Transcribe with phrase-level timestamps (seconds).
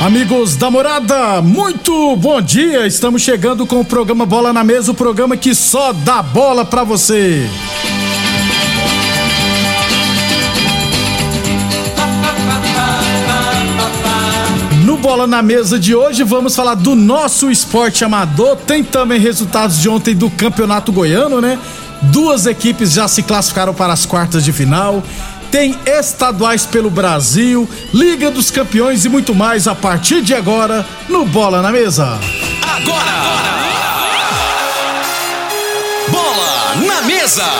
[0.00, 2.86] Amigos da morada, muito bom dia.
[2.86, 6.84] Estamos chegando com o programa Bola na Mesa o programa que só dá bola pra
[6.84, 7.48] você.
[14.84, 18.54] No Bola na Mesa de hoje vamos falar do nosso esporte amador.
[18.56, 21.58] Tem também resultados de ontem do Campeonato Goiano, né?
[22.02, 25.02] Duas equipes já se classificaram para as quartas de final.
[25.56, 31.24] Tem estaduais pelo Brasil, Liga dos Campeões e muito mais a partir de agora no
[31.24, 32.20] Bola na Mesa.
[32.60, 33.16] Agora!
[36.10, 37.50] Bola na mesa!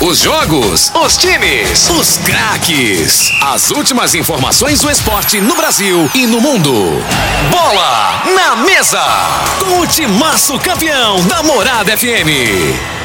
[0.00, 3.30] Os jogos, os times, os craques.
[3.40, 6.72] As últimas informações do esporte no Brasil e no mundo.
[7.52, 9.04] Bola na mesa!
[9.60, 13.01] Com o timaço campeão da Morada FM.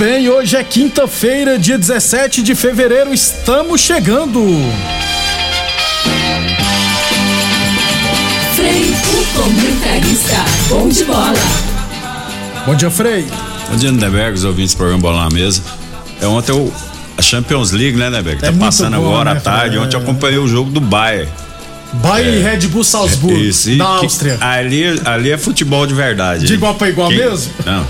[0.00, 4.40] Bem, hoje é quinta-feira, dia 17 de fevereiro, estamos chegando.
[8.56, 10.36] Frei, o comentarista.
[10.70, 11.34] Bom de bola.
[12.64, 13.26] Bom dia, Frei.
[13.68, 15.62] Bom dia, Neberg, os ouvintes do programa Bola na Mesa.
[16.20, 16.72] É ontem o,
[17.18, 18.42] a Champions League, né, Neberg?
[18.44, 19.76] É Tá passando bom, agora né, à tarde.
[19.78, 20.02] Ontem eu É.
[20.02, 21.28] acompanhei o jogo do Bayern.
[21.94, 24.38] Bayern e Red Bull Salzburgo, Isso, e da Áustria.
[24.40, 26.46] ali, ali é futebol de verdade.
[26.46, 27.52] De igual pra igual mesmo?
[27.66, 27.86] Não.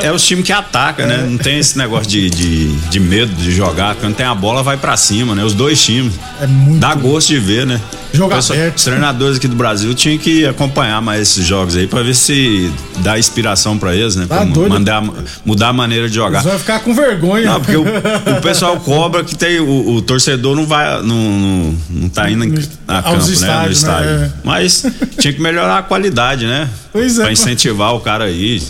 [0.00, 1.26] É, é os times que atacam, né?
[1.28, 3.94] Não tem esse negócio de, de, de medo de jogar.
[3.96, 5.44] Quando tem a bola, vai pra cima, né?
[5.44, 6.12] Os dois times.
[6.40, 7.80] É muito Dá gosto de ver, né?
[8.12, 8.76] Jogo Pessoal, aberto.
[8.78, 12.70] Os treinadores aqui do Brasil tinham que acompanhar mais esses jogos aí pra ver se
[12.98, 14.26] dá inspiração pra eles, né?
[14.28, 14.68] Tá Pra doido.
[14.68, 15.02] mandar,
[15.44, 16.42] mudar a maneira de jogar.
[16.42, 17.46] Você vai ficar com vergonha.
[17.52, 19.60] Não, porque o, o pessoal cobra que tem.
[19.60, 21.00] O, o torcedor não vai.
[21.02, 22.44] Não, não, não tá indo
[22.86, 23.26] Aos campo, né?
[23.26, 24.10] No estádios, estádio.
[24.18, 24.32] né?
[24.44, 24.84] Mas
[25.18, 26.68] tinha que melhorar a qualidade, né?
[26.92, 27.22] Pois é.
[27.22, 28.62] Pra incentivar o cara aí.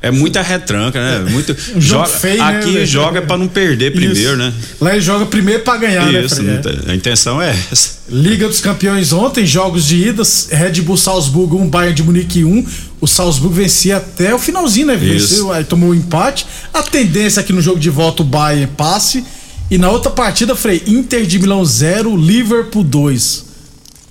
[0.00, 1.28] É muita retranca, né?
[1.28, 2.86] Muito, Um joga, feio, né, aqui velho?
[2.86, 4.36] joga pra não perder primeiro, Isso.
[4.36, 4.52] né?
[4.80, 6.46] Lá ele joga primeiro pra ganhar, né, Isso, Frei?
[6.46, 6.58] não É.
[6.58, 7.98] tem- a intenção é essa.
[8.08, 12.64] Liga dos Campeões ontem, jogos de idas, Red Bull Salzburgo 1, Bayern de Munique 1.
[13.00, 14.94] O Salzburgo vencia até o finalzinho, né?
[14.94, 15.30] Isso.
[15.30, 16.46] Venceu, aí tomou um empate.
[16.72, 19.24] A tendência é que no jogo de volta o Bayern passe.
[19.70, 23.48] E na outra partida, Frei, Inter de Milão 0, Liverpool 2.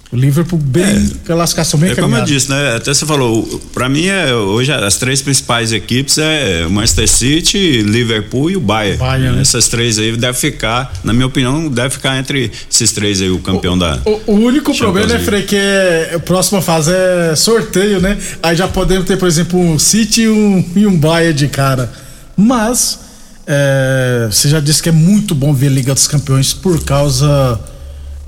[0.10, 2.76] O Liverpool bem, classificação bem É como eu disse, né?
[2.78, 7.10] Até você falou, o- pra mim é, hoje as três principais equipes é o Manchester
[7.10, 8.98] City, Liverpool e o Bayern.
[8.98, 9.42] Bayern, né?
[9.42, 13.40] Essas três aí deve ficar, na minha opinião, deve ficar entre esses três aí o
[13.40, 14.00] campeão da.
[14.06, 15.26] O, o único Champions problema, né, League.
[15.26, 18.18] Frei, que é, a próxima fase é sorteio, né?
[18.42, 21.92] Aí já podemos ter, por exemplo, um City e um, e um Bayern de cara.
[22.38, 23.00] Mas,
[23.48, 27.58] é, você já disse que é muito bom ver a Liga dos Campeões por causa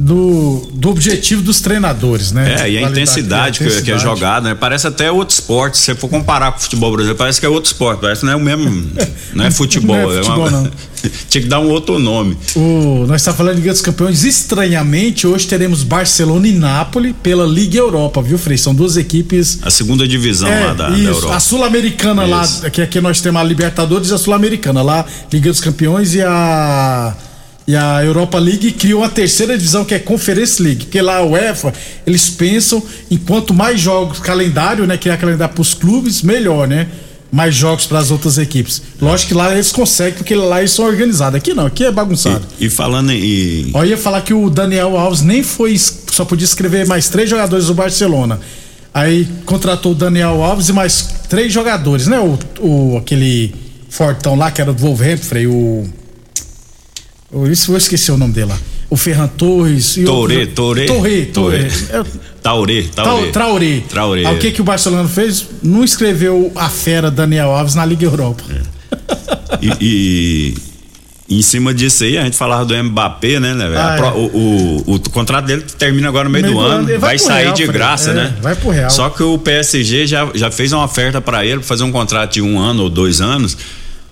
[0.01, 2.61] do, do objetivo dos treinadores, né?
[2.61, 4.01] É, e a intensidade, e a que, que é intensidade.
[4.01, 4.55] jogada, né?
[4.55, 5.77] Parece até outro esporte.
[5.77, 7.99] Se você for comparar com o futebol brasileiro, parece que é outro esporte.
[7.99, 8.89] Parece que não é o mesmo.
[9.35, 9.95] Não é futebol.
[9.95, 10.71] Não é futebol, uma- não.
[11.29, 12.35] Tinha que dar um outro nome.
[12.55, 14.23] O, nós estamos falando de Liga dos Campeões.
[14.23, 18.57] Estranhamente, hoje teremos Barcelona e Nápoles pela Liga Europa, viu, Frei?
[18.57, 21.07] São duas equipes A segunda divisão lá da, da É, isso.
[21.09, 21.35] Europa.
[21.35, 24.81] A Sul-Americana lá, que aqui nós temos a Libertadores e a Sul-Americana.
[24.81, 27.13] Lá, Liga dos Campeões e a.
[27.69, 31.24] E a Europa League criou uma terceira divisão que é Conference League, porque lá a
[31.24, 31.71] UEFA,
[32.04, 32.81] eles pensam
[33.12, 36.88] em quanto mais jogos, calendário, né, criar calendário para os clubes, melhor, né?
[37.31, 38.81] Mais jogos para as outras equipes.
[39.00, 41.38] Lógico que lá eles conseguem, porque lá eles são organizados.
[41.38, 42.44] Aqui não, aqui é bagunçado.
[42.60, 43.69] E, e falando em.
[43.71, 47.68] Eu ia falar que o Daniel Alves nem foi, só podia escrever mais três jogadores
[47.68, 48.39] do Barcelona.
[48.92, 52.19] Aí contratou o Daniel Alves e mais três jogadores, né?
[52.19, 53.54] O, o aquele
[53.89, 55.98] fortão lá, que era do Wolverhampton, o.
[57.51, 58.57] isso vou esquecer o nome dele lá.
[58.89, 59.97] O Ferran Torres.
[59.97, 60.85] e Torre, outro- Torre.
[60.87, 61.57] Torre, Torre.
[61.91, 62.03] É,
[62.41, 63.27] Taurê, Taurê.
[63.31, 63.83] Traoré.
[63.87, 64.31] Traoré.
[64.31, 65.45] O que, que o Barcelona fez?
[65.61, 68.43] Não escreveu a fera Daniel Alves na Liga Europa.
[69.61, 70.69] E, e-
[71.29, 73.53] em cima disso aí, a gente falava do Mbappé, né?
[73.53, 73.65] né?
[73.77, 74.01] Ah, é.
[74.17, 76.87] o, o- o contrato dele termina agora no meio, Meio do ano.
[76.87, 78.33] vai Vai sair Real, de graça, É, né?
[78.41, 78.89] vai pro Real.
[78.89, 82.33] Só que o PSG já, já fez uma oferta pra ele pra fazer um contrato
[82.33, 83.55] de um ano ou dois anos.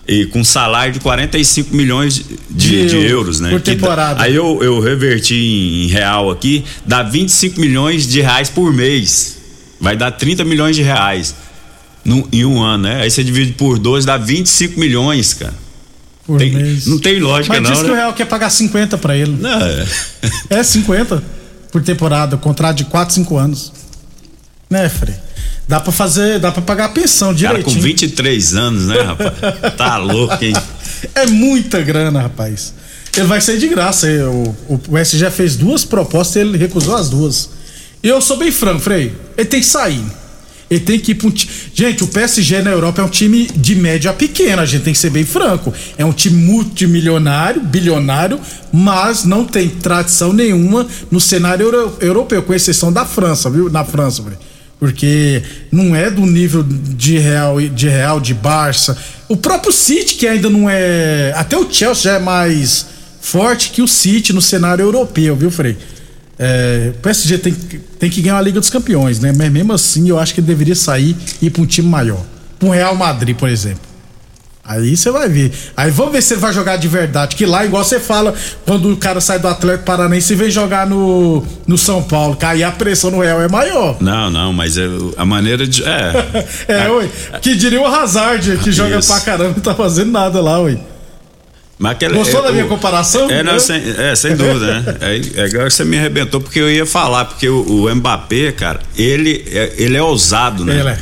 [0.07, 3.49] E com salário de 45 milhões de, De de euros né?
[3.49, 4.23] por Que temporada.
[4.23, 9.35] aí eu, eu reverti em, real aqui, dá 25 milhões de reais por mês.
[9.81, 11.35] Vai dar 30 milhões de reais
[12.05, 13.01] num- em um ano, né?
[13.01, 15.53] Aí você divide por dois, dá 25 milhões, cara.
[16.25, 16.85] Por Tem- mês.
[16.87, 17.93] não tem lógica, Mas não, diz que né?
[17.93, 19.35] o Real quer pagar 50 pra ele.
[19.39, 19.85] Não, é.
[20.49, 21.21] É 50
[21.71, 23.73] por temporada, contrato de 4, 5 anos.
[24.69, 25.15] Né, Frei?
[25.67, 27.75] Dá pra fazer, dá pra pagar a pensão Cara, direitinho.
[27.75, 29.33] com 23 anos, né, rapaz?
[29.75, 30.53] Tá louco, hein?
[31.13, 32.73] É muita grana, rapaz.
[33.15, 34.07] Ele vai sair de graça.
[34.07, 37.49] O, o, o SG fez duas propostas e ele recusou as duas.
[38.01, 39.13] E eu sou bem franco, Frei.
[39.37, 40.01] Ele tem que sair.
[40.69, 41.51] Ele tem que ir pra um time.
[41.73, 44.99] Gente, o PSG na Europa é um time de média pequena, a gente tem que
[44.99, 45.73] ser bem franco.
[45.97, 48.39] É um time multimilionário, bilionário,
[48.71, 53.69] mas não tem tradição nenhuma no cenário euro- europeu, com exceção da França, viu?
[53.69, 54.37] Na França, Frei.
[54.79, 55.41] Porque
[55.71, 58.97] não é do nível de Real, de Real, de Barça.
[59.27, 61.33] O próprio City, que ainda não é.
[61.35, 62.85] Até o Chelsea já é mais
[63.19, 65.77] forte que o City no cenário europeu, viu, Frei?
[66.39, 69.33] É, o PSG tem, tem que ganhar a Liga dos Campeões, né?
[69.35, 72.23] Mas mesmo assim, eu acho que ele deveria sair e ir pra um time maior.
[72.59, 73.86] Pra um Real Madrid, por exemplo.
[74.67, 75.51] Aí você vai ver.
[75.77, 77.35] Aí vamos ver se ele vai jogar de verdade.
[77.35, 78.33] Que lá, igual você fala,
[78.65, 82.63] quando o cara sai do Atlético Paranaense e vem jogar no, no São Paulo, aí
[82.63, 83.95] a pressão no Real é maior.
[84.01, 84.85] Não, não, mas é
[85.15, 85.83] a maneira de.
[85.83, 86.47] É.
[86.67, 87.09] É, ui.
[87.41, 89.07] Que diria o Hazard, que joga Isso.
[89.07, 90.77] pra caramba e não tá fazendo nada lá, ui.
[91.79, 93.29] Mas aquele, Gostou é, da minha o- comparação?
[93.29, 94.95] É, não, sem, é, sem dúvida, né?
[95.01, 98.79] É, é agora você me arrebentou, porque eu ia falar, porque o, o Mbappé, cara,
[98.97, 100.79] ele é, ele é ousado, né?
[100.79, 100.97] Ele é.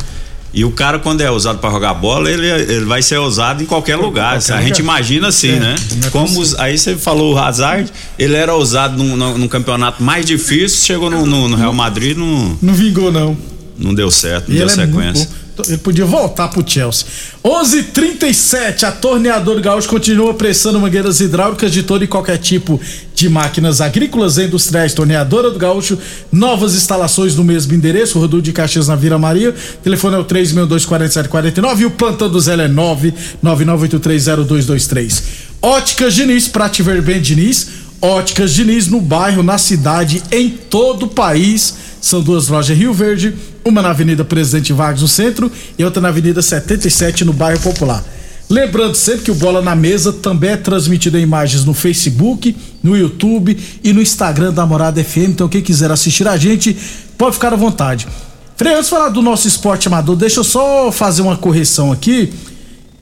[0.55, 3.65] E o cara, quando é ousado pra jogar bola, ele, ele vai ser ousado em
[3.65, 4.39] qualquer lugar.
[4.39, 4.95] qualquer a gente lugar.
[4.95, 5.75] imagina assim, É, né?
[6.05, 10.25] é Como os- aí você falou o Hazard, ele era ousado num, num- campeonato mais
[10.25, 13.37] difícil, chegou no, no- no Real Madrid, não, Não vingou, não.
[13.77, 15.25] não deu certo, não E deu é sequência.
[15.29, 15.44] bom.
[15.67, 17.05] Ele podia voltar pro Chelsea.
[17.43, 22.81] 11:37 a Torneador Gaúcho continua prestando mangueiras hidráulicas de todo e qualquer tipo
[23.13, 24.93] de máquinas agrícolas e industriais.
[24.93, 25.97] Torneadora do Gaúcho,
[26.31, 29.55] novas instalações no mesmo endereço, Rodul de Caxias na Vila Maria.
[29.83, 35.23] Telefone é o 3624749 e o plantão do Zé é 999830223.
[35.61, 37.67] Óticas Diniz, pra te ver bem, Diniz.
[38.01, 41.84] Óticas Diniz no bairro, na cidade, em todo o país.
[42.05, 43.33] São duas lojas em Rio Verde,
[43.65, 48.03] uma na Avenida Presidente Vargas no centro e outra na Avenida 77 no bairro Popular.
[48.47, 52.95] Lembrando sempre que o Bola na Mesa também é transmitido em imagens no Facebook, no
[52.95, 55.29] YouTube e no Instagram da Morada FM.
[55.29, 56.77] Então quem quiser assistir a gente,
[57.17, 58.07] pode ficar à vontade.
[58.55, 62.31] Frei, antes de falar do nosso esporte amador, deixa eu só fazer uma correção aqui.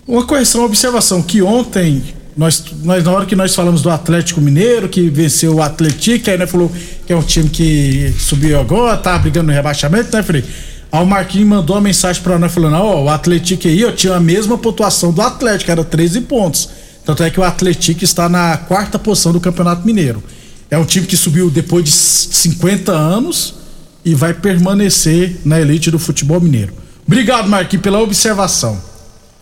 [0.07, 2.01] Uma correção, uma observação, que ontem,
[2.35, 6.37] nós, nós, na hora que nós falamos do Atlético Mineiro, que venceu o Atlético, aí
[6.37, 6.71] né, falou
[7.05, 10.43] que é um time que subiu agora, tá brigando no rebaixamento, né, Frei?
[10.91, 14.15] Aí o Marquinhos mandou uma mensagem pra nós falando, ó, o Atlético aí, ó, tinha
[14.15, 16.69] a mesma pontuação do Atlético, era 13 pontos.
[17.05, 20.23] Tanto é que o Atlético está na quarta posição do Campeonato Mineiro.
[20.71, 23.55] É um time que subiu depois de 50 anos
[24.03, 26.73] e vai permanecer na elite do futebol mineiro.
[27.05, 28.81] Obrigado, Marquinhos, pela observação.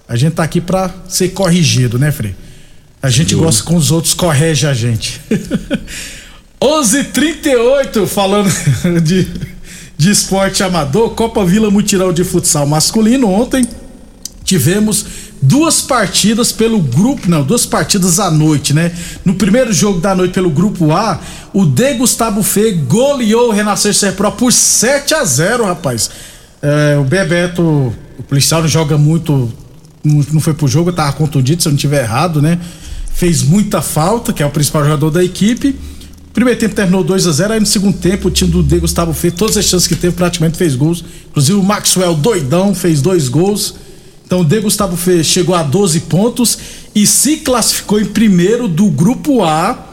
[0.07, 2.35] A gente tá aqui pra ser corrigido, né, Frei?
[3.01, 5.19] A gente gosta quando os outros corrigem a gente.
[6.61, 8.51] 11:38 falando
[9.01, 9.27] de,
[9.97, 13.27] de esporte amador, Copa Vila Mutirão de futsal masculino.
[13.27, 13.67] Ontem
[14.43, 15.05] tivemos
[15.41, 18.91] duas partidas pelo grupo, não, duas partidas à noite, né?
[19.25, 21.19] No primeiro jogo da noite pelo grupo A,
[21.51, 26.11] o De Gustavo Fê goleou o Renascer Serpro por 7 a 0, rapaz.
[26.61, 27.63] É, o Bebeto,
[28.19, 29.51] o policial não joga muito,
[30.03, 32.59] não, não foi pro jogo, tava contundido, se eu não tiver errado, né?
[33.21, 35.75] Fez muita falta, que é o principal jogador da equipe.
[36.33, 39.13] Primeiro tempo terminou 2 a 0 aí no segundo tempo o time do De Gustavo
[39.13, 41.05] fez todas as chances que teve, praticamente fez gols.
[41.29, 43.75] Inclusive o Maxwell doidão fez dois gols.
[44.25, 46.57] Então o De Gustavo Fê chegou a 12 pontos
[46.95, 49.90] e se classificou em primeiro do grupo A.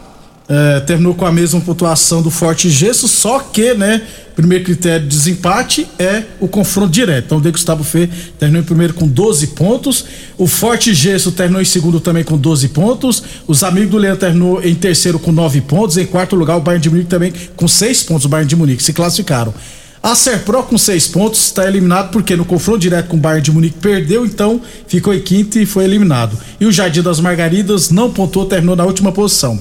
[0.49, 4.00] É, terminou com a mesma pontuação do Forte Gesso, só que, né,
[4.35, 7.26] primeiro critério de desempate é o confronto direto.
[7.26, 10.05] Então o De Gustavo Fê terminou em primeiro com 12 pontos,
[10.38, 14.62] o Forte Gesso terminou em segundo também com 12 pontos, os amigos do Leandro terminou
[14.64, 18.05] em terceiro com 9 pontos, em quarto lugar o Bayern de Munique também com 6
[18.05, 19.52] pontos, o Bayern de Munique se classificaram.
[20.00, 23.50] A Serpro com seis pontos está eliminado porque no confronto direto com o Bayern de
[23.50, 26.38] Munique perdeu, então ficou em quinto e foi eliminado.
[26.61, 29.61] E o Jardim das Margaridas não pontuou, terminou na última posição.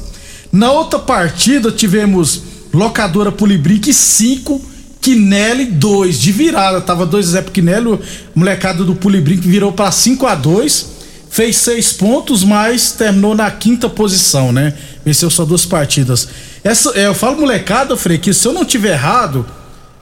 [0.51, 2.41] Na outra partida tivemos
[2.73, 4.61] locadora Pulibrique 5,
[5.01, 6.81] Quinelli 2 de virada.
[6.81, 7.99] Tava 2 a 0 pro Quinelli, o
[8.35, 10.97] molecado do Pulibrique virou para 5 a 2
[11.29, 14.73] fez seis pontos, mas terminou na quinta posição, né?
[15.05, 16.27] Venceu só duas partidas.
[16.63, 19.45] Essa, é, eu falo molecada, Frei, que se eu não tiver errado,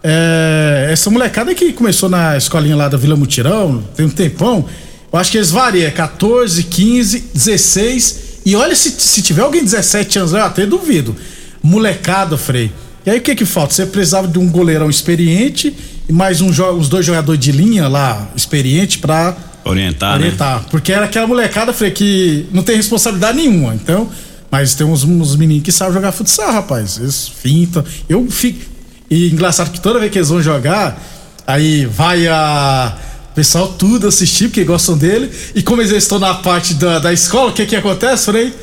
[0.03, 4.65] é, essa molecada que começou na escolinha lá da Vila Mutirão, tem um tempão,
[5.11, 9.71] eu acho que eles variam, 14, 15, 16, e olha se, se tiver alguém de
[9.71, 11.15] 17 anos, eu até duvido.
[11.63, 12.71] Molecada, Frei.
[13.05, 13.73] E aí o que que falta?
[13.73, 15.75] Você precisava de um goleirão experiente
[16.07, 20.59] e mais um, uns dois jogadores de linha lá, experiente, pra orientar, orientar.
[20.59, 20.65] Né?
[20.69, 23.73] Porque era aquela molecada, Frei, que não tem responsabilidade nenhuma.
[23.73, 24.09] Então,
[24.51, 26.97] mas tem uns, uns meninos que sabem jogar futsal, rapaz.
[26.99, 27.83] Eles fintam.
[28.07, 28.63] Eu fico.
[29.09, 31.01] E engraçado que toda vez que eles vão jogar,
[31.45, 32.95] aí vai a.
[33.35, 35.29] Pessoal tudo assistir, porque gostam dele.
[35.53, 38.53] E como eles estão na parte da, da escola, o que que acontece, Frei?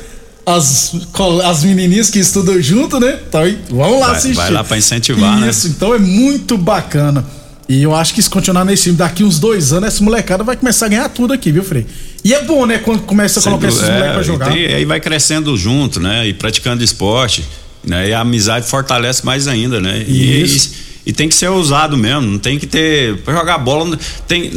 [0.45, 0.93] As,
[1.45, 3.17] as menininhas que estudam junto, né?
[3.29, 4.35] Então, vão lá vai, assistir.
[4.35, 5.49] Vai lá pra incentivar, Isso, né?
[5.49, 7.23] Isso, então é muito bacana.
[7.69, 10.57] E eu acho que se continuar nesse time, daqui uns dois anos, essa molecada vai
[10.57, 11.85] começar a ganhar tudo aqui, viu, Frei?
[12.23, 14.57] E é bom, né, quando começa a colocar dú- esses moleques pra jogar.
[14.57, 16.27] E aí vai crescendo junto, né?
[16.27, 17.45] E praticando esporte,
[17.85, 18.09] né?
[18.09, 19.99] E a amizade fortalece mais ainda, né?
[19.99, 20.71] Isso.
[20.73, 23.17] e, e tem que ser ousado mesmo, não tem que ter.
[23.17, 24.49] Pra jogar bola, tem,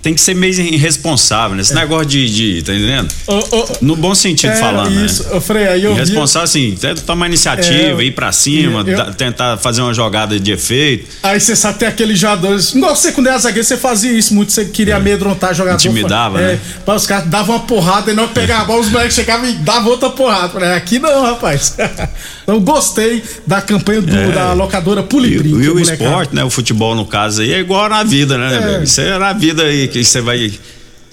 [0.00, 1.62] tem- que ser meio irresponsável, né?
[1.62, 2.62] Esse negócio de, de.
[2.62, 3.08] Tá entendendo?
[3.26, 5.40] Ô, ô, No bom sentido é, falando, isso, né?
[5.40, 9.58] Frei, aí eu vi- Irresponsável, assim, até tomar iniciativa, É, ir pra cima, eu- tentar
[9.58, 11.06] fazer uma jogada de efeito.
[11.22, 12.74] Aí você sabe, tem aqueles jogadores.
[12.74, 15.76] Igual você quando era zagueiro, você fazia isso muito, você queria amedrontar jogador.
[15.76, 16.60] Intimidava, é, né?
[16.84, 19.52] Pra os caras davam uma porrada e não pegava a bola, os moleques chegavam e
[19.54, 20.48] davam outra porrada.
[20.48, 21.74] Falei, aqui não, rapaz.
[22.42, 24.28] então gostei da campanha do- É.
[24.32, 25.60] da locadora E, Pulibrinco.
[25.60, 26.04] e o molecada.
[26.04, 26.44] esporte, né?
[26.44, 28.78] O futebol, no caso aí, é igual na vida, né?
[28.80, 28.84] É.
[28.84, 30.52] Isso é na vida aí que você vai.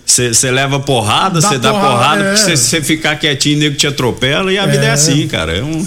[0.05, 2.33] Você leva porrada, Dá você dá porrada, porrada, é.
[2.35, 5.57] porque se você ficar quietinho, o nego te atropela e a vida é assim, cara.
[5.57, 5.85] É um,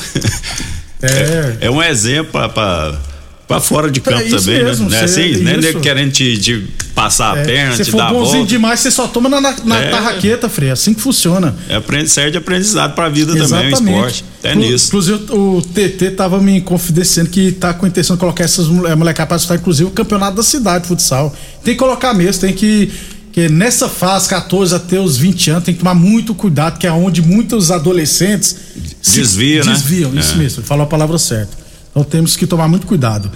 [1.02, 1.56] É.
[1.66, 2.98] é, um exemplo pra,
[3.46, 4.96] pra, pra fora de É campo isso também, mesmo, né?
[4.98, 5.48] Não é cê- assim?
[5.48, 8.38] É nego querendo te, te passar a É, perna, se te for dar a bonzinho
[8.38, 8.48] volta.
[8.48, 9.90] demais, você só toma na, na, É.
[9.90, 10.68] tarraqueta, Frei.
[10.68, 11.54] É assim que funciona.
[11.68, 14.24] É aprende, serve de aprendizado pra vida também, o esporte.
[14.42, 14.86] É Inclu- nisso.
[14.88, 18.94] Inclusive, o TT tava me confidenciando que tá com a intenção de colocar essas mole-
[18.94, 21.34] molecadas pra disputar, inclusive, o campeonato da cidade de futsal.
[21.62, 22.90] Tem que colocar mesmo, tem que.
[23.32, 26.92] que nessa fase, 14 até os 20 anos, tem que tomar muito cuidado, que é
[26.92, 28.54] onde muitos adolescentes
[29.02, 29.72] se Desvia, né?
[29.72, 30.14] desviam.
[30.14, 30.36] Isso É.
[30.36, 31.63] mesmo, falou a palavra certa.
[31.94, 33.30] Então temos que tomar muito cuidado.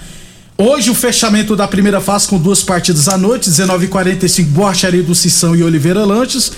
[0.57, 5.55] Hoje o fechamento da primeira fase com duas partidas à noite, 19h45, Borracharia do Sissão
[5.55, 6.51] e Oliveira Lanches.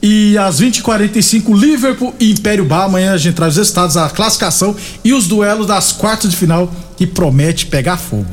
[0.00, 2.84] E às 20h45, Liverpool e Império Bar.
[2.84, 6.72] Amanhã a gente traz os resultados, a classificação e os duelos das quartas de final
[6.96, 8.28] que promete pegar fogo.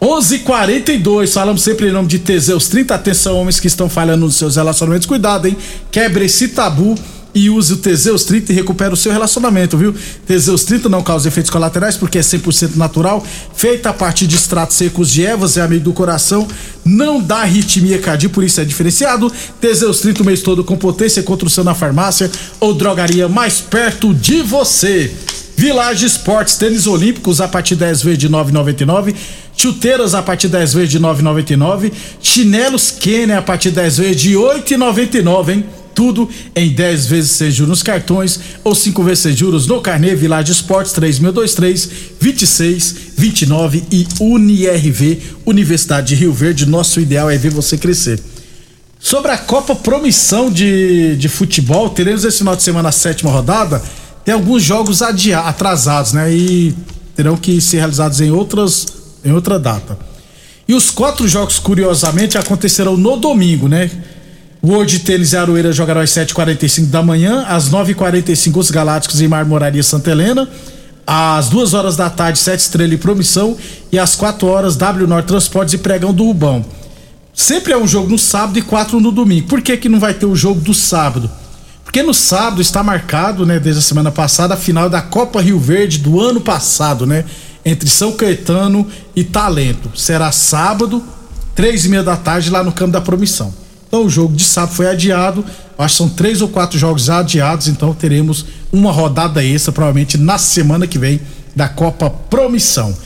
[0.00, 2.94] 11:42 falamos sempre em nome de Teseus 30.
[2.94, 5.06] Atenção, homens que estão falhando nos seus relacionamentos.
[5.06, 5.58] Cuidado, hein?
[5.90, 6.98] Quebre esse tabu
[7.34, 9.94] e use o Teseus 30 e recupera o seu relacionamento, viu?
[10.26, 14.76] Teseus 30 não causa efeitos colaterais porque é 100% natural, feita a partir de extratos
[14.76, 16.46] secos de ervas, é amigo do coração,
[16.84, 19.32] não dá arritmia cardíaca, por isso é diferenciado.
[19.60, 24.14] Teseus 30 o mês todo com potência contra o na farmácia ou drogaria mais perto
[24.14, 25.12] de você.
[25.56, 29.14] Village Esportes, tênis olímpicos a partir 10 vezes de 9,99.
[29.54, 31.92] Chuteiras a partir 10 vezes de 9,99.
[32.22, 35.64] Chinelos Kenner a partir 10 vezes de 8,99, hein?
[35.94, 40.14] Tudo em 10 vezes sem juros nos cartões ou 5 vezes sem juros no carnê
[40.14, 46.66] Village Esportes 3023 26 29 e UniRV Universidade de Rio Verde.
[46.66, 48.20] Nosso ideal é ver você crescer.
[48.98, 53.82] Sobre a Copa Promissão de, de Futebol, teremos esse final de semana a sétima rodada.
[54.24, 56.30] Tem alguns jogos adia, atrasados, né?
[56.30, 56.74] E
[57.16, 58.86] terão que ser realizados em, outras,
[59.24, 59.98] em outra data.
[60.68, 63.90] E os quatro jogos, curiosamente, acontecerão no domingo, né?
[64.62, 69.82] World Tênis e Aroeira jogarão às 7h45 da manhã, às 9h45 os Galácticos em Marmoraria
[69.82, 70.48] Santa Helena,
[71.06, 73.56] às 2 horas da tarde, Sete Estrela e Promissão,
[73.90, 76.64] e às 4 horas, W Norte Transportes e Pregão do Rubão.
[77.32, 79.48] Sempre é um jogo no sábado e quatro no domingo.
[79.48, 81.30] Por que, que não vai ter o jogo do sábado?
[81.82, 85.58] Porque no sábado está marcado, né, desde a semana passada, a final da Copa Rio
[85.58, 87.24] Verde do ano passado, né?
[87.64, 88.86] Entre São Caetano
[89.16, 89.90] e Talento.
[89.98, 91.02] Será sábado,
[91.54, 93.59] três e meia da tarde, lá no campo da Promissão.
[93.90, 95.44] Então o jogo de sábado foi adiado.
[95.76, 100.38] Acho que são três ou quatro jogos adiados, então teremos uma rodada extra, provavelmente na
[100.38, 101.20] semana que vem,
[101.56, 102.96] da Copa Promissão.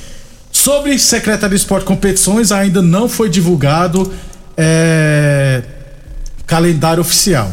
[0.52, 4.12] Sobre Secretaria de Esporte Competições, ainda não foi divulgado
[4.56, 5.62] é,
[6.46, 7.50] calendário oficial.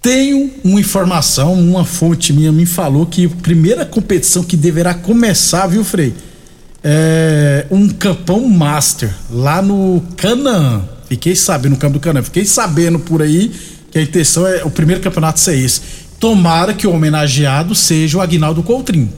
[0.00, 5.68] Tenho uma informação, uma fonte minha me falou que a primeira competição que deverá começar,
[5.68, 6.12] viu, Frei?
[6.82, 10.82] é, um campão master lá no Canaã.
[11.12, 13.52] Fiquei sabendo, no campo do Canaã, fiquei sabendo por aí
[13.90, 15.82] que a intenção é o primeiro campeonato ser esse.
[16.18, 19.12] Tomara que o homenageado seja o Aguinaldo Coutrinho,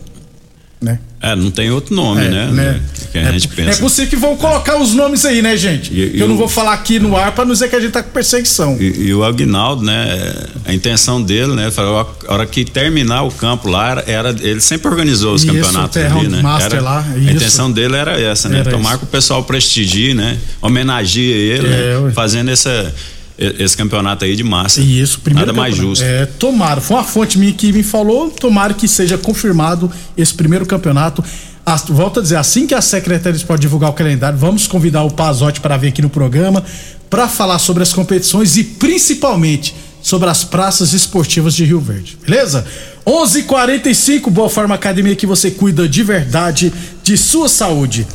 [0.85, 0.99] né?
[1.21, 2.47] É, não tem outro nome, É, né?
[2.53, 2.81] né?
[3.11, 3.81] Que a É, gente é pensa.
[3.81, 5.91] possível que vão colocar os nomes aí, né, gente?
[5.91, 7.93] E- e eu não vou falar aqui no ar pra não dizer que a gente
[7.93, 8.77] tá com perseguição.
[8.79, 10.35] E, e o Agnaldo, né?
[10.67, 11.71] A intenção dele, né?
[11.71, 15.97] Falou, a hora que terminar o campo lá, era, ele sempre organizou os Isso, campeonatos
[15.97, 16.43] ali, né?
[16.43, 17.31] master Era- lá, a isso.
[17.31, 18.59] intenção dele era essa, né?
[18.59, 18.99] Era Tomar isso.
[18.99, 20.37] que o pessoal prestigie, né?
[20.61, 22.13] Homenageie ele, É, né?
[22.15, 22.93] Fazendo essa,
[23.39, 24.81] esse campeonato aí de massa.
[24.81, 25.49] E isso, primeiro.
[25.49, 26.05] Nada mais justo.
[26.05, 26.81] É, tomara.
[26.81, 28.31] Foi uma fonte minha que me falou.
[28.31, 31.23] Tomara que seja confirmado esse primeiro campeonato.
[31.67, 35.03] As- volto a dizer, assim que a Secretaria de Esporte divulgar o calendário, vamos convidar
[35.03, 36.63] o Pazotti para vir aqui no programa
[37.11, 42.19] para falar sobre as competições e principalmente sobre as praças esportivas de Rio Verde.
[42.27, 42.67] Beleza?
[43.07, 46.73] 11:45 Boa Forma Academia que você cuida de verdade
[47.03, 48.07] de sua saúde.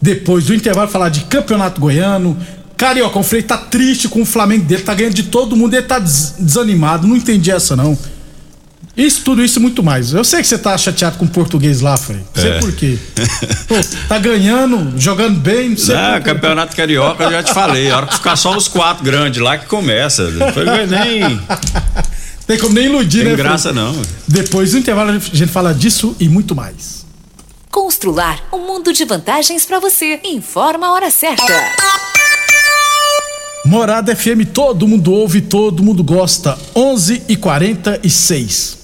[0.00, 2.36] Depois do intervalo falar de Campeonato Goiano,
[2.76, 5.82] Carioca, o Frei tá triste com o Flamengo dele, tá ganhando de todo mundo, ele
[5.86, 7.96] tá des- desanimado, não entendi essa não.
[8.96, 10.12] Isso, tudo isso e muito mais.
[10.12, 12.18] Eu sei que você tá chateado com o português lá, Frei.
[12.34, 12.58] Não sei É.
[12.60, 12.96] por quê.
[13.66, 13.74] Pô,
[14.08, 16.32] tá ganhando, jogando bem, não sei Ah, por quê.
[16.34, 17.90] campeonato carioca, eu já te falei.
[17.90, 20.30] A hora que ficar só os quatro grandes lá que começa.
[20.30, 21.40] Depois vai nem.
[22.46, 23.36] Tem como nem iludir, Tem né?
[23.36, 23.82] graça Frei?
[23.82, 24.00] não.
[24.28, 27.04] Depois do intervalo a gente fala disso e muito mais.
[27.72, 30.20] Constrular um mundo de vantagens para você.
[30.22, 31.52] Informa a hora certa.
[33.64, 36.58] Morada FM, todo mundo ouve, todo mundo gosta.
[36.74, 38.83] 11 e 46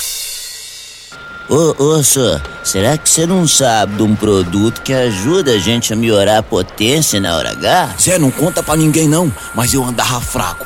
[1.51, 5.91] Ô, ô, senhor, será que você não sabe de um produto que ajuda a gente
[5.91, 7.95] a melhorar a potência na hora H?
[7.99, 10.65] Zé, não conta pra ninguém não, mas eu andava fraco.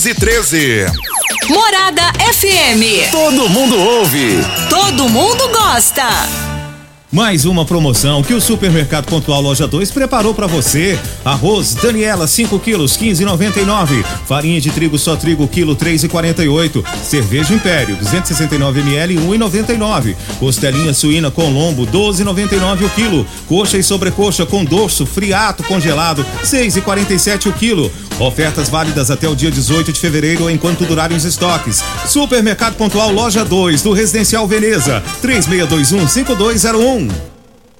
[0.01, 0.87] 1513.
[1.47, 2.01] Morada
[2.33, 3.11] FM.
[3.11, 4.37] Todo mundo ouve.
[4.67, 6.01] Todo mundo gosta.
[7.11, 10.97] Mais uma promoção que o Supermercado Pontual Loja 2 preparou para você.
[11.23, 14.03] Arroz Daniela 5 quilos 15,99.
[14.25, 16.83] Farinha de trigo só trigo quilo 3,48.
[17.03, 20.15] Cerveja Império 269 ml 1,99.
[20.39, 23.27] Costelinha suína com lombo 12,99 o quilo.
[23.45, 27.91] Coxa e sobrecoxa com dorso friato congelado 6,47 o quilo.
[28.21, 31.83] Ofertas válidas até o dia 18 de fevereiro enquanto durarem os estoques.
[32.05, 37.30] Supermercado Pontual Loja 2 do Residencial Veneza 3621 5201.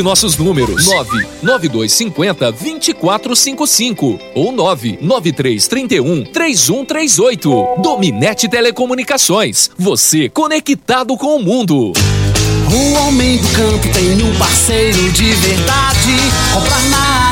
[0.00, 7.82] nossos números: 99250 2455 ou 99331 3138.
[7.82, 9.70] Dominete Telecomunicações.
[9.76, 11.92] Você conectado com o mundo.
[12.72, 16.16] O homem do campo tem um parceiro de verdade.
[16.54, 17.31] Comprar na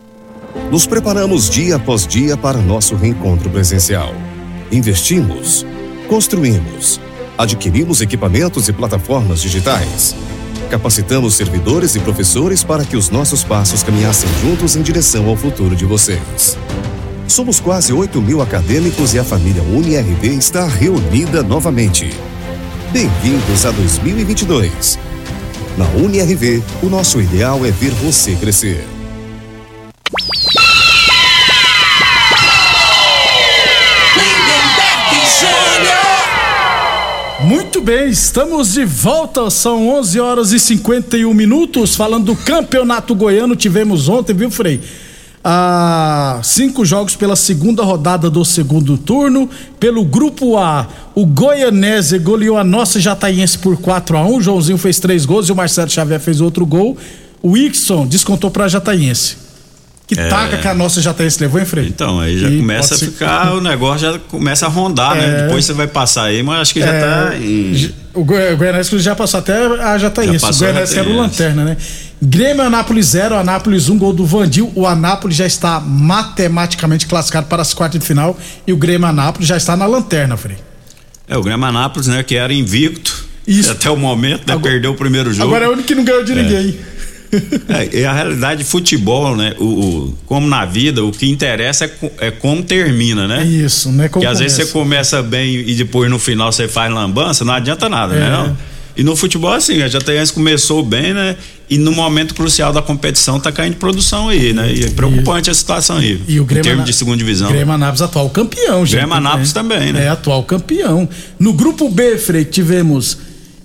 [0.71, 4.13] Nos preparamos dia após dia para nosso reencontro presencial.
[4.71, 5.65] Investimos,
[6.07, 6.99] construímos,
[7.37, 10.15] adquirimos equipamentos e plataformas digitais.
[10.69, 15.75] Capacitamos servidores e professores para que os nossos passos caminhassem juntos em direção ao futuro
[15.75, 16.57] de vocês.
[17.27, 22.09] Somos quase 8 mil acadêmicos e a família UniRV está reunida novamente.
[22.91, 24.99] Bem-vindos a 2022.
[25.77, 28.85] Na UniRV, o nosso ideal é ver você crescer.
[37.51, 39.49] Muito bem, estamos de volta.
[39.49, 41.97] São 11 horas e 51 minutos.
[41.97, 44.79] Falando do campeonato goiano, tivemos ontem, viu, Frei?
[45.43, 49.49] Ah, cinco jogos pela segunda rodada do segundo turno.
[49.77, 54.77] Pelo grupo A, o Goianese goleou a nossa Jataiense por 4 a 1 O Joãozinho
[54.77, 56.97] fez três gols e o Marcelo Xavier fez outro gol.
[57.43, 59.50] O Ixon descontou para a Jataiense.
[60.13, 60.27] Que É.
[60.27, 61.87] taca que a nossa Jataiense levou, hein, Frei?
[61.87, 65.15] Então, aí já E começa a pode ser- ficar, o negócio já começa a rondar,
[65.15, 65.21] É.
[65.25, 65.41] né?
[65.43, 67.93] Depois você vai passar aí, mas acho que já É, tá em.
[68.13, 70.39] O Goi- o Goianese já passou até a Jataiense.
[70.39, 71.77] Já O passou a Goianese que era o lanterna, né?
[72.21, 74.69] Grêmio Anápolis 0, Anápolis 1, gol do Vandil.
[74.75, 79.47] O Anápolis já está matematicamente classificado para as quartas de final e o Grêmio Anápolis
[79.47, 80.57] já está na lanterna, Frei.
[81.27, 82.21] É, o Grêmio Anápolis, né?
[82.21, 83.31] Que era invicto.
[83.47, 83.71] Isso.
[83.71, 84.59] Até o momento, né?
[84.61, 85.47] Perdeu o primeiro jogo.
[85.49, 86.77] Agora é o único que não ganhou de ninguém.
[86.77, 86.90] É,
[87.93, 89.55] e a realidade de futebol, né?
[89.59, 91.91] O, o- como na vida, o que interessa é,
[92.27, 93.43] é como termina, né?
[93.45, 94.07] Isso, né?
[94.09, 95.21] Como Porque às vezes você começa.
[95.21, 98.19] bem e depois no final você faz lambança, não adianta nada, É.
[98.19, 98.29] né?
[98.29, 98.57] Não?
[98.97, 101.37] E no futebol, assim, a Jataiense começou bem, né?
[101.69, 104.69] E no momento crucial da competição tá caindo produção aí, né?
[104.73, 106.21] E é preocupante a situação aí.
[106.27, 107.49] E o Grêmio em termos de segunda divisão.
[107.49, 108.97] Grêmio Anápolis atual campeão, gente.
[108.97, 110.03] Grêmio Anápolis também, né?
[110.03, 111.07] É atual campeão.
[111.39, 113.17] No grupo B, Frei, tivemos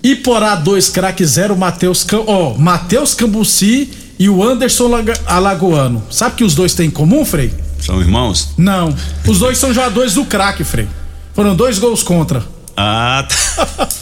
[0.03, 2.23] Iporá 2, craque 0, Matheus Cam...
[2.27, 6.03] ó, Matheus Cambuci e o Anderson Laga- Alagoano.
[6.09, 7.53] Sabe que os dois têm em comum, Frei?
[7.79, 8.49] São irmãos?
[8.57, 8.93] Não.
[9.27, 10.87] Os dois são jogadores do craque, Frei.
[11.33, 12.43] Foram dois gols contra.
[12.75, 13.87] Ah, tá.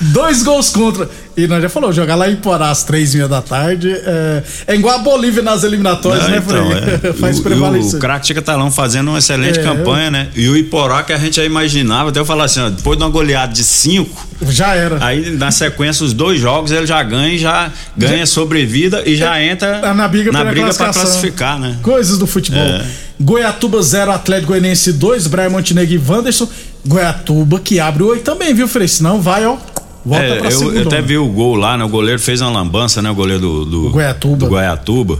[0.00, 1.08] Dois gols contra.
[1.44, 4.42] E nós já falou, jogar lá em Porá às três e meia da tarde é,
[4.66, 7.10] é igual a Bolívia nas eliminatórias, Não, né, então, Frei?
[7.10, 7.12] é.
[7.18, 7.96] Faz o- prevalecer.
[7.96, 10.28] O craque Catalão fazendo uma excelente É, campanha, né?
[10.34, 13.04] E o Iporá que a gente já imaginava, até eu falar assim, ó, depois de
[13.04, 15.04] uma goleada de cinco, Já era.
[15.04, 19.78] aí na sequência os dois jogos ele já ganha, já ganha sobrevida e já entra
[19.80, 21.76] Tá na briga, pela briga para classificar, né?
[21.82, 22.60] Coisas do futebol.
[22.60, 22.84] É.
[23.20, 26.48] Goiatuba 0, Atlético Goianiense 2, Brian Montenegro e Wanderson.
[26.86, 28.88] Goiatuba que abre o oi também, viu, Frei?
[28.88, 29.56] Senão vai, ó.
[30.04, 31.84] Volta É, pra eu, eu até vi o gol lá, né?
[31.84, 33.10] O goleiro fez uma lambança, né?
[33.10, 34.36] O goleiro do, do, Goiatuba.
[34.36, 35.18] do Goiatuba.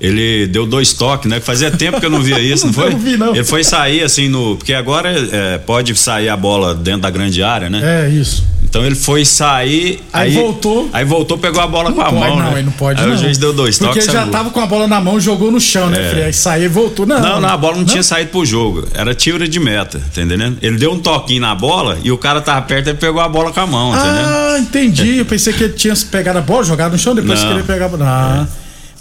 [0.00, 1.40] Ele deu dois toques, né?
[1.40, 2.90] Fazia tempo que eu não via isso, não foi?
[2.90, 3.34] Não vi, não.
[3.34, 4.56] Ele foi sair assim no.
[4.56, 8.06] Porque agora é, pode sair a bola dentro da grande área, né?
[8.06, 8.44] É, isso.
[8.70, 10.00] Então ele foi sair.
[10.12, 10.88] Aí voltou.
[10.92, 12.36] Aí voltou, pegou a bola com a mão.
[12.36, 12.52] não, né?
[12.58, 13.14] aí não pode aí não.
[13.14, 14.04] o juiz deu dois Porque toques.
[14.06, 14.30] ele já saiu.
[14.32, 16.10] tava com a bola na mão, jogou no chão, né, É.
[16.10, 16.22] Frei?
[16.24, 17.04] Aí saiu e voltou.
[17.04, 18.86] Não, Não, não, a bola não, tinha saído pro jogo.
[18.94, 20.56] Era tiro de meta, tá entendendo?
[20.62, 23.52] Ele deu um toquinho na bola e o cara tava perto e pegou a bola
[23.52, 24.28] com a mão, tá entendendo?
[24.28, 25.16] Ah, entendi.
[25.18, 27.48] Eu pensei que ele tinha pegado a bola, jogado no chão, depois Não.
[27.48, 27.98] que ele pegava.
[28.02, 28.46] Ah.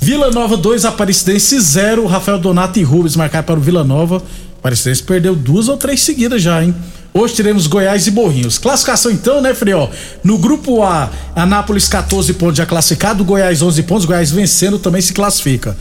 [0.02, 2.08] Vila Nova 2, Aparecidense 0.
[2.08, 4.20] Rafael Donato e Rubens marcaram para o Vila Nova.
[4.58, 6.74] Aparecidense perdeu duas ou três seguidas já, hein?
[7.20, 8.58] Hoje teremos Goiás e Borrinhos.
[8.58, 9.90] Classificação então, né, Frió?
[10.24, 15.12] No grupo A, Anápolis 14 pontos já classificado, Goiás 11 pontos, Goiás vencendo também se
[15.12, 15.76] classifica.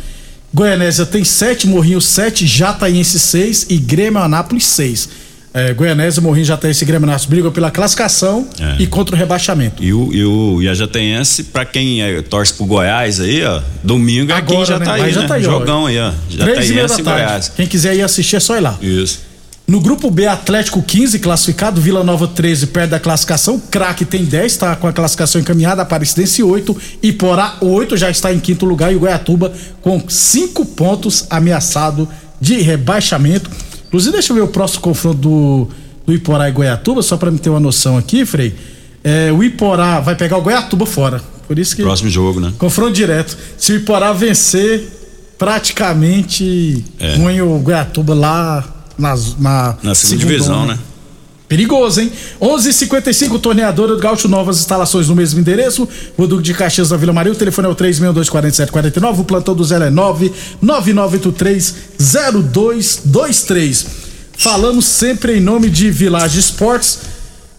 [0.52, 5.08] Goianésia tem 7, Morrinhos 7, Jataiense 6 e Grêmio Anápolis 6.
[5.54, 8.82] É, Goianésia, Morrinho, Jataense e Grêmio Náutico brigam pela classificação É.
[8.82, 9.82] e contra o rebaixamento.
[9.82, 13.60] E o, e o e a Jateense, pra quem é, torce pro Goiás aí, ó,
[13.82, 14.84] domingo é quem Agora, já né?
[14.84, 15.28] tá aí, Mas já né?
[15.28, 15.50] tá aí, ó.
[15.50, 16.12] Jogão aí, ó.
[16.36, 17.02] Três e.
[17.02, 17.52] Goiás.
[17.54, 18.76] Quem quiser ir assistir é só ir lá.
[18.82, 19.27] Isso.
[19.68, 24.50] No grupo B, Atlético 15 classificado, Vila Nova 13 perto da classificação, Craque tem 10,
[24.52, 28.96] está com a classificação encaminhada, Aparecidense 8, Iporá 8 já está em quinto lugar e
[28.96, 29.52] o Goiatuba
[29.82, 32.08] com 5 pontos ameaçado
[32.40, 33.50] de rebaixamento.
[33.88, 35.68] Inclusive, deixa eu ver o próximo confronto do,
[36.06, 38.54] do Iporá e Goiatuba, só para me ter uma noção aqui, Frei.
[39.04, 41.20] É, o Iporá vai pegar o Goiatuba fora.
[41.46, 41.82] Por isso que.
[41.82, 42.54] Próximo jogo, né?
[42.56, 43.36] Confronto direto.
[43.58, 44.88] Se o Iporá vencer,
[45.36, 47.16] praticamente É.
[47.18, 48.64] põe o Goiatuba lá
[48.98, 50.26] nas, na, Na segunda segundona.
[50.26, 50.78] divisão, né?
[51.48, 52.12] Perigoso, hein?
[52.42, 55.88] 11:55 torneadora do Gaúcho, novas instalações no mesmo endereço.
[56.14, 57.32] O Duque de Caxias da Vila Maria.
[57.32, 59.20] O telefone é o 3624749.
[59.20, 59.90] O plantão do Zé é
[62.66, 63.86] 999830223.
[64.36, 66.98] Falamos sempre em nome de Village Esportes.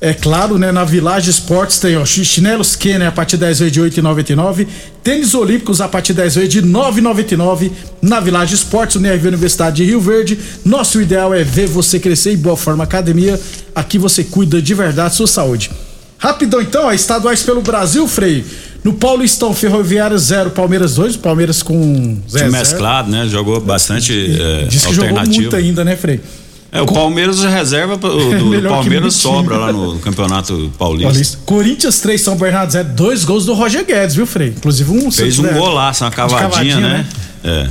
[0.01, 0.71] É claro, né?
[0.71, 4.65] Na Village Esportes tem ó, chinelos Kenner a partir 10 vezes de 8,99.
[5.03, 7.69] Tênis Olímpicos a partir 10 vezes de 9,99.
[8.01, 10.39] Na Village Esportes, UNIRV Universidade de Rio Verde.
[10.63, 13.37] Nosso ideal é ver você crescer em boa forma academia.
[13.75, 15.69] Aqui você cuida de verdade sua saúde.
[16.17, 18.45] Rapidão então, ó, estaduais pelo Brasil, Frei.
[18.83, 22.45] No Paulistão, Ferroviária 0, Palmeiras 2, Palmeiras com 0.
[22.45, 23.27] Time mesclado, né?
[23.27, 26.21] Jogou bastante é, Diz que jogou muito ainda, né, Frei?
[26.71, 31.09] É, o Palmeiras reserva do, É Palmeiras sobra lá no Campeonato Paulista.
[31.11, 31.37] Paulista.
[31.45, 34.49] Corinthians 3, São Bernardo 0, dois gols do Roger Guedes, viu, Frei?
[34.49, 35.53] Inclusive um Fez um né?
[35.53, 37.05] golaço, uma De cavadinha, né?
[37.43, 37.67] É.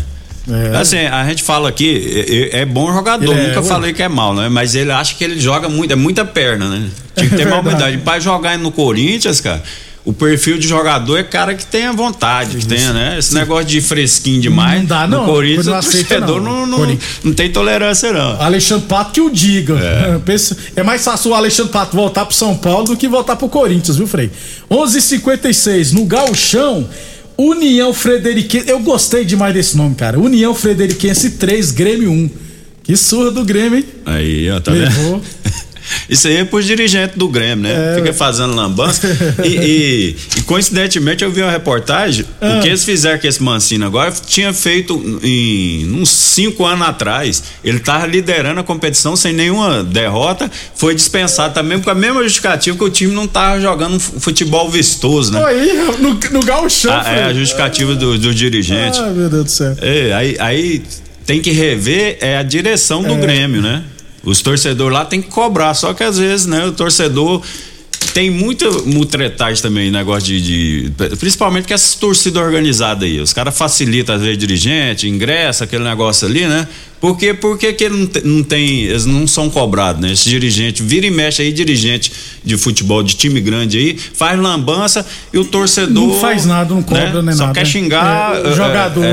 [0.51, 0.77] É.
[0.79, 3.67] Assim, a gente fala aqui, é, é bom jogador, Ele é, nunca ué.
[3.67, 4.49] falei que é mal, né?
[4.49, 6.89] Mas ele acha que ele joga muito, é muita perna, né?
[7.15, 7.67] Tinha que ter É verdade.
[7.69, 7.99] humildade.
[7.99, 9.63] Pra jogar no Corinthians, cara,
[10.09, 13.19] o perfil de jogador é cara que tenha vontade, que tenha, né?
[13.19, 14.79] Esse negócio de fresquinho demais.
[14.81, 15.27] Não dá, não.
[15.27, 16.67] No Corinthians, Não aceita, torcedor não.
[16.67, 18.41] não, não, não tem tolerância, não.
[18.41, 19.75] Alexandre Pato que o diga.
[20.25, 20.83] Pensa- É.
[20.83, 24.07] mais fácil o Alexandre Pato voltar pro São Paulo do que voltar pro Corinthians, viu,
[24.07, 24.31] Frei?
[24.71, 26.89] 11:56 no Gauchão.
[27.37, 28.69] União Frederiquense.
[28.69, 30.19] Eu gostei demais desse nome, cara.
[30.19, 32.31] União Frederiquense 3, Grêmio 1.
[32.83, 33.85] Que surra do Grêmio, hein?
[34.07, 35.21] Aí, ó, tá Levou.
[35.21, 35.23] vendo?
[36.09, 37.93] Isso aí é pros dirigentes do Grêmio, né?
[37.93, 39.07] É, Fica fazendo lambança.
[39.45, 42.59] e, e- e, coincidentemente eu vi uma reportagem, Ah.
[42.59, 47.43] o que eles fizeram com esse Mancini agora, tinha feito em uns cinco anos atrás.
[47.65, 52.77] Ele tava liderando a competição sem nenhuma derrota, foi dispensado também com a mesma justificativa
[52.77, 55.45] que o time não tava jogando um fu- futebol vistoso, né?
[55.45, 58.99] Aí, no, no Gauchão, A, é a justificativa do, do dirigente.
[59.01, 59.77] Ah, meu Deus do céu.
[59.81, 60.83] É, aí, aí
[61.27, 63.17] tem que rever é a direção do É.
[63.17, 63.83] Grêmio, né?
[64.29, 67.43] Os torcedores lá tem que cobrar, só que às vezes, né, o torcedor
[68.15, 73.21] tem muita mutretagem também, negócio de, de- Principalmente com essas torcidas organizadas aí.
[73.21, 76.67] Os caras facilitam, às vezes, dirigente, ingressa, aquele negócio ali, né?
[77.01, 77.17] Por?
[77.41, 78.85] Porque que ele não, não tem.
[78.85, 80.13] Eles não são cobrados, né?
[80.13, 82.11] Esse dirigente, vira e mexe aí, dirigente
[82.43, 86.09] de futebol, de time grande aí, faz lambança e o torcedor.
[86.09, 87.23] Não faz nada, não cobra né?
[87.23, 87.71] nem Só nada, quer né?
[87.71, 88.37] xingar.
[88.37, 89.05] É, o jogador.
[89.05, 89.09] É,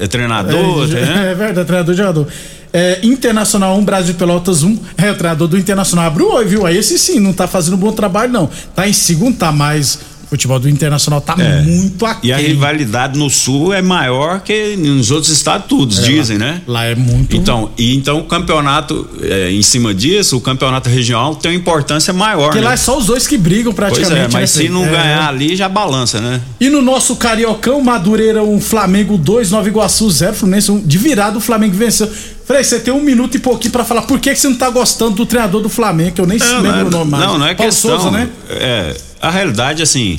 [0.00, 1.30] é- é treinador, é, né?
[1.32, 2.28] é verdade, treinador jogador.
[2.76, 4.76] É, Internacional 1, Brasil Pelotas 1.
[4.98, 6.66] É, o treinador do Internacional abriu o viu?
[6.66, 8.50] Aí esse sim, não tá fazendo um bom trabalho, não.
[8.74, 10.00] Tá em segundo, tá mais.
[10.34, 11.62] O futebol do Internacional tá É.
[11.62, 12.30] muito aquém.
[12.30, 16.44] E a rivalidade no sul é maior que nos outros estados todos, É, dizem, lá-
[16.44, 16.62] né?
[16.66, 17.36] Lá é muito.
[17.36, 22.12] Então, e então o campeonato, é, em cima disso, o campeonato regional tem uma importância
[22.12, 22.46] maior.
[22.46, 22.64] Porque né?
[22.64, 24.34] lá é só os dois que brigam Pois praticamente.
[24.34, 24.88] é, mas né, se não É.
[24.90, 26.40] ganhar ali, já balança, né?
[26.60, 30.80] E no nosso Cariocão, Madureira 1, Flamengo 2, Nova Iguaçu 0, Fluminense 1.
[30.80, 32.10] De virada, o Flamengo venceu.
[32.44, 34.68] Frei, você tem um minuto e pouquinho pra falar por que, que você não tá
[34.68, 37.24] gostando do treinador do Flamengo, que eu nem Não, lembro não é- o nome mais.
[37.24, 38.00] Não, não é Paulo questão.
[38.00, 38.28] Souza, né?
[38.50, 38.94] É,
[39.26, 40.18] a realidade, assim,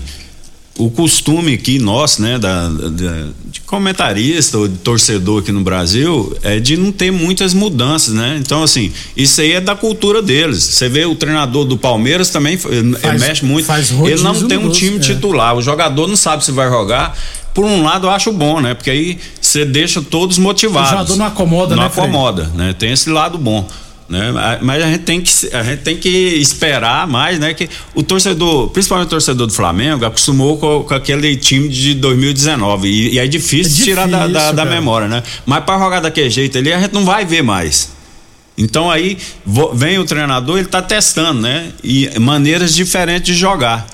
[0.77, 6.35] o costume aqui nosso, né, da, da- de comentarista ou de torcedor aqui no Brasil,
[6.43, 8.37] é de não ter muitas mudanças, né?
[8.39, 10.61] Então, assim, isso aí é da cultura deles.
[10.61, 13.65] Você vê o treinador do Palmeiras também Faz- mexe muito.
[14.05, 14.99] Ele não tem um time é.
[14.99, 15.55] titular.
[15.55, 17.17] O jogador não sabe se vai jogar.
[17.53, 18.73] Por um lado, eu acho bom, né?
[18.73, 20.89] Porque aí você deixa todos motivados.
[20.89, 22.03] O jogador não acomoda, não né, Frei?
[22.03, 22.75] acomoda, né?
[22.77, 23.65] Tem esse lado bom.
[24.07, 24.31] Né?
[24.61, 27.55] Mas a gente, tem que, a gente tem que esperar mais, né?
[27.55, 32.87] Que o torcedor, principalmente o torcedor do Flamengo, acostumou com, com aquele time de 2019.
[32.87, 35.23] E, e é difícil, É tirar da, da- difícil, da memória, né?
[35.45, 37.89] Mas para jogar daquele jeito ali, a gente não vai ver mais.
[38.57, 39.17] Então aí
[39.73, 41.71] vem o treinador, ele tá testando, né?
[41.83, 43.87] E maneiras diferentes de jogar.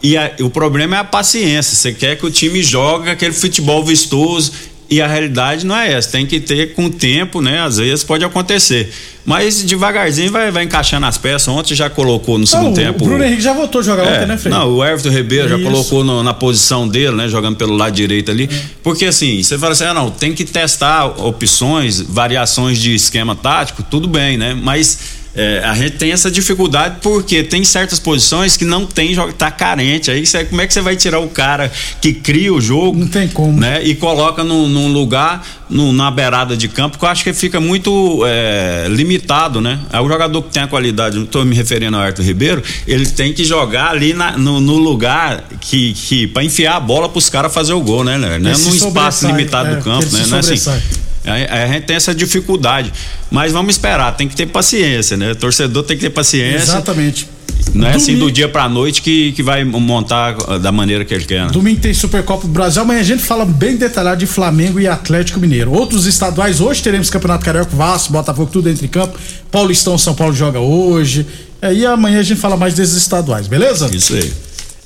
[0.00, 1.74] E a- o problema é a paciência.
[1.74, 4.52] Você quer que o time jogue aquele futebol vistoso.
[4.88, 6.12] E a realidade não é essa.
[6.12, 7.60] Tem que ter com o tempo, né?
[7.60, 8.92] Às vezes pode acontecer.
[9.24, 11.48] Mas devagarzinho vai, vai encaixando as peças.
[11.48, 13.02] Ontem já colocou no segundo Não, tempo.
[13.04, 14.52] O Bruno Henrique já voltou a jogar É, ontem, né, Frei?
[14.54, 17.28] Não, o Everton Ribeiro já colocou no- na posição dele, né?
[17.28, 18.48] Jogando pelo lado direito ali.
[18.84, 23.82] Porque assim, você fala assim, ah, não, tem que testar opções, variações de esquema tático,
[23.82, 24.54] tudo bem, né?
[24.54, 24.98] Mas
[25.36, 29.50] é, a gente tem essa dificuldade porque tem certas posições que não tem jogo, tá
[29.50, 30.10] carente.
[30.10, 31.70] Aí cê, como é que você vai tirar o cara
[32.00, 32.98] que cria o jogo?
[32.98, 33.60] Não tem como.
[33.60, 37.34] Né, e coloca num, num lugar, num, na beirada de campo, que eu acho que
[37.34, 39.78] fica muito é, limitado, né?
[39.92, 43.34] Aí o jogador que tem a qualidade, estou me referindo ao Arthur Ribeiro, ele tem
[43.34, 47.28] que jogar ali na, no, no, lugar que, que para enfiar a bola para os
[47.28, 48.16] caras fazer o gol, né?
[48.16, 48.38] né?
[48.38, 50.24] Não é num espaço limitado é, do campo, né?
[50.26, 51.05] Não é assim.
[51.26, 52.92] A, a, gente tem essa dificuldade.
[53.30, 55.32] Mas vamos esperar, tem que ter paciência, né?
[55.32, 56.72] O torcedor tem que ter paciência.
[56.72, 57.28] Exatamente.
[57.74, 57.96] Não é Domingo.
[57.96, 61.46] assim do dia pra noite que, que vai montar da maneira que ele quer.
[61.46, 61.50] Né?
[61.50, 62.82] Domingo tem Supercopa do Brasil.
[62.82, 65.72] Amanhã a gente fala bem detalhado de Flamengo e Atlético Mineiro.
[65.72, 69.18] Outros estaduais, hoje teremos Campeonato Carioca, Vasco, Botafogo, tudo entre campo.
[69.50, 71.26] Paulistão, São Paulo joga hoje.
[71.60, 73.90] É, e amanhã a gente fala mais desses estaduais, beleza?
[73.92, 74.32] Isso aí.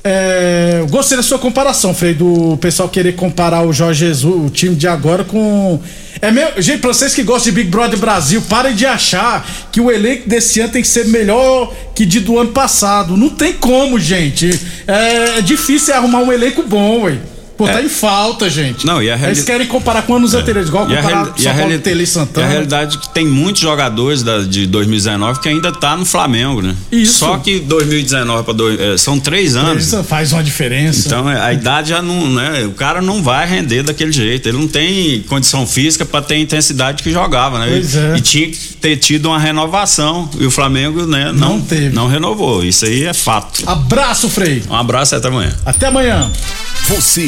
[0.02, 4.74] É, gostei da sua comparação, Frei, do pessoal querer comparar o Jorge Jesus, o time
[4.74, 5.78] de agora com.
[6.22, 9.80] É meu, gente, pra vocês que gostam de Big Brother Brasil, parem de achar que
[9.80, 13.16] o elenco desse ano tem que ser melhor que de do ano passado.
[13.16, 14.50] Não tem como, gente.
[14.86, 17.18] É, é difícil arrumar um elenco bom, ué.
[17.60, 17.84] Pô, tá É.
[17.84, 18.86] em falta, gente.
[18.86, 21.30] Não, e a reali- Eles querem comparar com anos anteriores, igual E a, comparar reali-
[21.32, 22.46] com e a São Paulo reali- Tele e e a Santana.
[22.46, 26.74] realidade é que tem muitos jogadores da- de 2019 que ainda tá no Flamengo, né?
[26.90, 27.18] Isso.
[27.18, 29.84] Só que 2019 para dois, é, são três anos.
[29.88, 31.06] Isso faz uma diferença.
[31.06, 32.64] Então é, a idade já não, né?
[32.64, 34.48] O cara não vai render daquele jeito.
[34.48, 37.66] Ele não tem condição física para ter a intensidade que jogava, né?
[37.70, 38.14] Pois e, é.
[38.16, 41.26] e tinha que ter tido uma renovação e o Flamengo, né?
[41.32, 41.90] Não, Não teve.
[41.94, 42.64] Não renovou.
[42.64, 43.62] Isso aí é fato.
[43.66, 44.62] Abraço, Frei.
[44.70, 45.52] Um abraço e até amanhã.
[45.66, 46.30] Até amanhã.
[46.88, 47.24] Você